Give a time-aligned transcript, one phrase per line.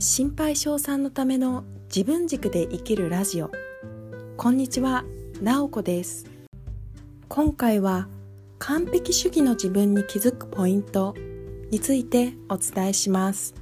[0.00, 3.50] 心配性さんのための自分軸で生きるラジオ。
[4.36, 5.04] こんにちは、
[5.42, 6.24] なおこです。
[7.28, 8.06] 今回は
[8.60, 11.16] 完璧主義の自分に気づくポイント
[11.72, 13.54] についてお伝えします。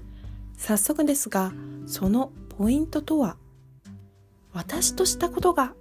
[0.59, 1.55] 早速ですが
[1.87, 3.39] そのポイントとは
[4.53, 5.73] 私としたことが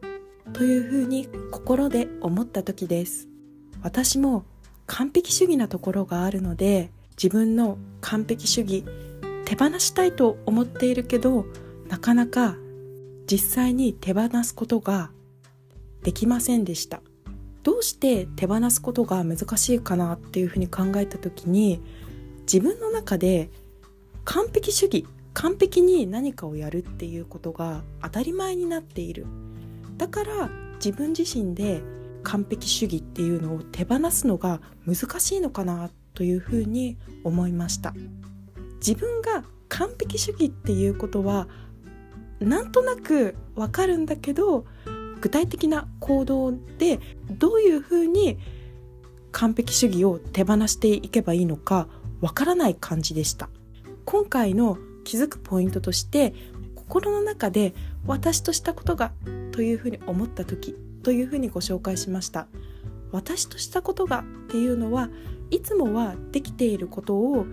[0.54, 3.28] というふうに心で思った時です。
[3.82, 4.46] 私も
[4.86, 8.86] 完璧主義なところがあるので自分の完璧主義
[9.46, 11.46] 手放したいと思っているけど
[11.88, 12.58] なかなか
[13.28, 15.12] 実際に手放すことが
[16.04, 17.02] できませんでした。
[17.64, 21.82] どうして手放すことが難しいかなっていうふうに考えた時に
[22.42, 23.50] 自分の中で
[24.24, 29.26] 完璧主義完璧に何かをやるっていうことが当たり前になっている。
[29.98, 31.82] だから自分自身で
[32.24, 37.94] 完璧主義っていうのを手放すのが難しいのかなというふうに思いました。
[38.86, 41.48] 自分が完璧主義っていうことは
[42.40, 44.66] なんとなくわかるんだけど
[45.22, 47.00] 具体的な行動で
[47.32, 48.38] どういうふうに
[49.32, 51.88] 完璧主義を手放していけばいいのか
[52.22, 53.50] わからない感じでした。
[54.06, 56.34] 今回の気づくポイントとして
[56.76, 57.74] 心の中で
[58.06, 59.14] 私としたことが
[59.52, 62.48] というふうに思った時というふうにご紹介しました。
[63.12, 65.10] 私としたことがっていうのは
[65.50, 67.46] いつもはできていることを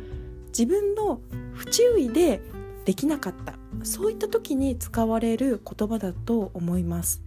[0.57, 1.21] 自分の
[1.55, 2.41] 不注意で
[2.85, 3.55] できなかった。
[3.85, 7.23] そういった時に使われる言葉だと思います。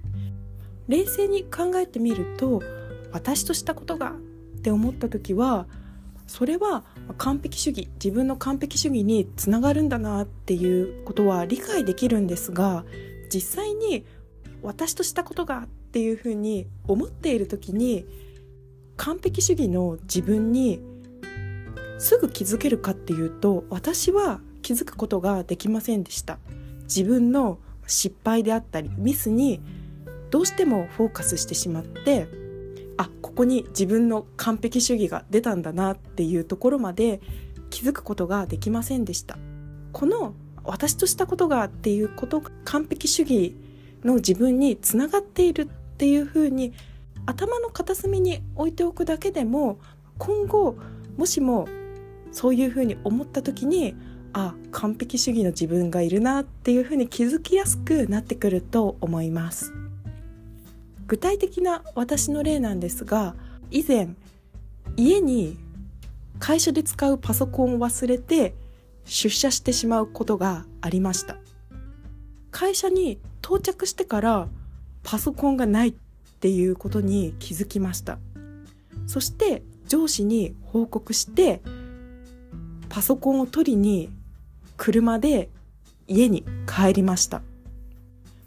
[0.87, 2.61] 冷静に考えてみると
[3.11, 4.13] 私としたことがっ
[4.61, 5.67] て思った時は
[6.27, 6.83] それは
[7.17, 12.85] 完璧主義自分の完璧主義につながるんだなっていうことは理解できるんですが
[13.33, 14.05] 実際に
[14.61, 18.05] 私としたことがっていうふうに思っている時に
[18.97, 20.81] 完璧主義の自分に
[21.97, 26.39] すぐ気づけるかっていうと私は気づくことができませんでした。
[26.83, 29.61] 自分の失敗であったりミスに
[30.31, 32.27] どうしてもフォーカスしてしまって
[32.97, 37.21] あここに自分の完璧主義が出たんだなっていうところまで
[37.69, 39.37] 気づくことができませんでした。
[39.91, 40.33] この
[40.63, 43.55] 私としたことがっていうことが完璧主義
[44.03, 45.65] の自分につながっているっ
[45.97, 46.73] ていうふうに
[47.25, 49.79] 頭の片隅に置いておくだけでも
[50.17, 50.75] 今後
[51.17, 51.67] もしも
[52.35, 53.95] そういうふうに思った時に
[54.33, 59.71] あ完璧主義の自分がいるなっていうふうに気づきやすくなってくると思います。
[61.07, 63.35] 具体的な私の例なんですが
[63.71, 64.09] 以前
[64.97, 65.57] 家に
[66.39, 68.53] 会社で使うパソコンを忘れて
[69.05, 71.37] 出社してしまうことがありました。
[72.51, 74.49] 会社に到着してから
[75.03, 75.93] パソコンがないっ
[76.41, 78.19] ていうことに気づきました。
[79.07, 81.61] そして上司に報告して
[82.95, 84.09] パソコンを取りに
[84.77, 85.49] 車で
[86.07, 87.41] 家に帰りました。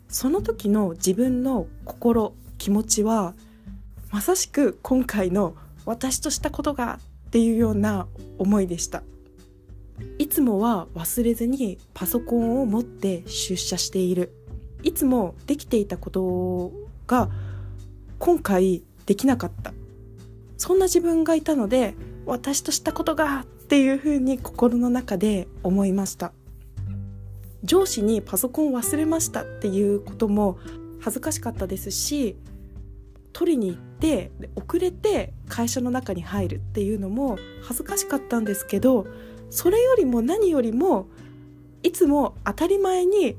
[0.08, 3.34] その時の自分の心気持ちは
[4.10, 5.54] まさしく今回の
[5.84, 8.06] 私としたことがっていうような
[8.38, 9.02] 思いでした。
[10.16, 14.32] いつもは忘れずにパソコンを持って出社している。
[14.82, 16.72] いつもできていたこと
[17.06, 17.28] が
[18.18, 19.74] 今回できなかった。
[20.56, 21.94] そんな自分がいたので
[22.24, 26.32] 私としたことがっっていうふうに心の中で思いました。
[27.62, 30.58] 上司にパソコン忘れましたっていうことも
[31.00, 32.36] 恥ずかしかったですし
[33.34, 39.06] 取りに行って遅れて会社の中に入るっていうのも恥ずかしかったんですけど
[39.50, 41.08] それよりも何よりも
[41.82, 43.36] いつも当たり前に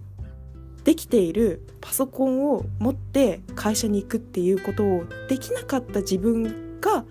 [0.84, 7.04] できているパソコンを持って会社に行くっていうことをできなかった自分が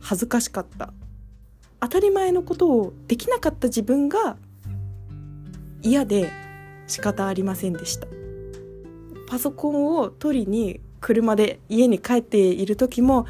[0.00, 0.92] 恥ずかしかった。
[1.84, 4.38] 当たり前のことをできなかった自分が
[5.82, 6.32] 嫌で
[6.86, 8.06] 仕方ありませんでした。
[9.26, 13.26] パソコンを取りに車で家に帰っている時も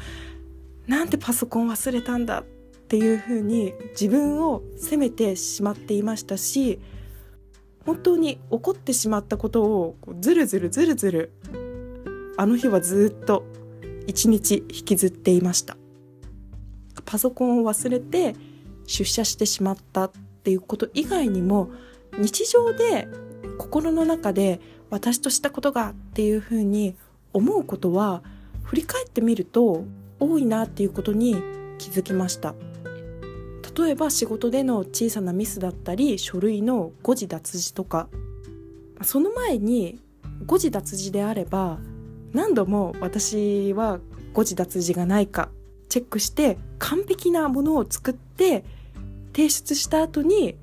[0.87, 2.43] なんてパソコン忘れたんだっ
[2.87, 6.79] ていうふうに自分を責めてしまっていましたし
[7.85, 11.31] 本当に怒ってしまったことをずるずるずるずる
[12.37, 13.45] あの日はずっと
[14.07, 15.75] 一日引きずっていました。
[17.05, 18.35] パソコンを忘れて
[18.85, 20.11] 出社してしまったっ
[20.43, 21.69] ていうこと以外にも
[22.17, 23.07] 日常で
[23.57, 24.59] 心の中で
[24.89, 26.95] 私としたことがっていうふうに
[27.33, 28.23] 思うことは
[28.63, 29.85] 振り返ってみると
[30.19, 31.35] 多いなっていうことに
[31.77, 32.55] 気づきました。
[33.77, 38.07] 例えば仕事での小さなミスだったり書類の誤字脱字とか
[39.01, 39.99] その前に
[40.45, 41.79] 誤字脱字であれば
[42.31, 43.99] 何度も私は
[44.33, 45.49] 誤字脱字がないか
[45.89, 48.63] チェックして完璧なものを作って
[49.33, 50.55] 提出した後に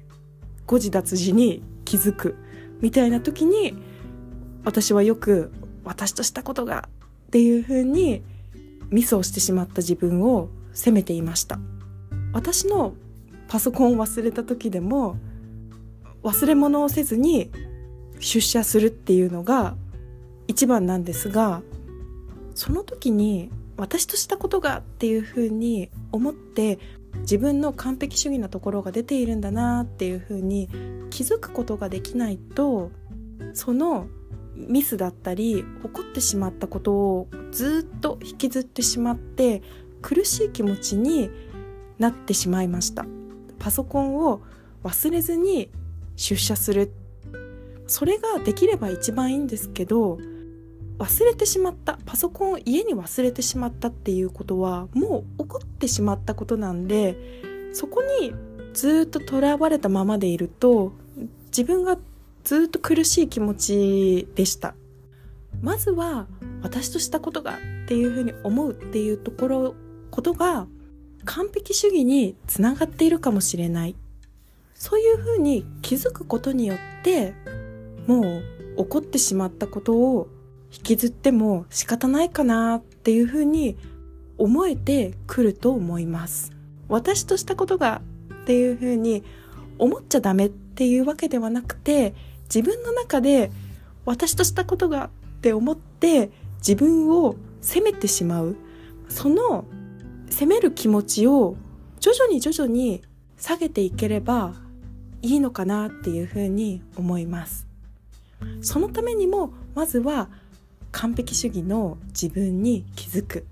[0.66, 2.36] 誤字脱字に気づく
[2.80, 3.74] みたいな時に
[4.64, 5.52] 私はよく
[5.84, 6.88] 私としたことが
[7.26, 8.22] っていう風に
[8.90, 11.58] ミスをしてしまった自分を責めていました。
[12.32, 12.94] 私の
[13.48, 15.16] パソコンを忘れた時でも
[16.22, 17.50] 忘れ物をせずに
[18.18, 19.74] 出社するっていうのが
[20.48, 21.62] 一番なんですが
[22.54, 23.50] その時に
[23.82, 26.78] 私としたことがっていうふうに思って
[27.22, 30.68] 自分の完璧主義なところが出ているんだなっていうふうに
[31.10, 32.92] 気づくことができないと
[33.54, 34.06] その
[34.54, 39.62] ミスだったり起こってしまったことをずっと引きずってしまって
[40.00, 41.28] 苦しい気持ちに
[41.98, 43.04] なってしまいました。
[43.58, 44.42] パソコンを
[44.84, 45.72] 忘れずに
[46.14, 46.92] 出社する。
[47.88, 50.18] それができれば一番いいんですけど
[51.02, 57.16] 忘れてしまったパソコンを家に忘れてしまったっていうことはもう起こってしまったことなんで
[57.72, 58.32] そこに
[58.72, 60.92] ずっととらわれたままでいると
[61.46, 61.98] 自分が
[62.44, 64.74] ずっと苦しい気持ちでした。
[65.60, 66.26] まずは
[66.62, 67.56] 私としたことがっ
[67.86, 69.74] ていうふうに思うっていうところ
[70.10, 70.66] ことが
[71.24, 73.96] 完璧主義につながっているかもしれない。
[74.74, 77.34] そういうふうに気づくことによって
[78.06, 78.42] もう
[78.84, 80.28] 起こってしまったことを
[80.72, 83.76] 引きずっても仕方ないかなっていうふうに
[84.38, 86.52] 思えてくると思います。
[86.88, 88.00] 私としたことが
[88.42, 89.22] っていうふうに
[89.78, 92.14] 思っちゃダメっていうわけではなくて
[92.44, 93.50] 自分の中で
[94.04, 98.56] 私としたことがって思って自分を責めてしまう。
[99.08, 99.64] その
[100.30, 101.56] 責める気持ちを
[102.00, 103.02] 徐々に徐々に
[103.36, 104.54] 下げていければ
[105.20, 107.66] いいのかなっていうふうに思います。
[108.60, 110.28] そのためにもまずは
[110.92, 113.46] 完璧主義の自分に気づく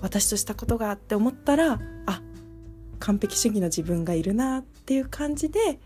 [0.00, 2.22] 私としたことがって思ったらあ
[2.98, 5.80] 完璧主義の自分がいるなっていう感じで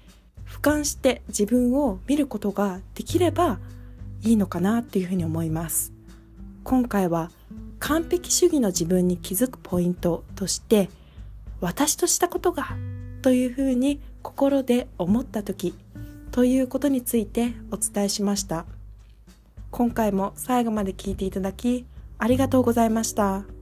[0.46, 3.60] 俯瞰して自分を見ることができれば
[4.22, 5.92] いいのかなっていうふうに思います
[6.64, 7.30] 今回は
[7.78, 10.88] 完璧主義の自分に気づくポイントとして
[11.60, 12.76] 私としたことが
[13.22, 15.74] というふうに心で思った時
[16.30, 18.64] ということについてお伝えしました。
[19.70, 21.86] 今回も最後まで聞いていただき
[22.18, 23.57] ありがとうございました。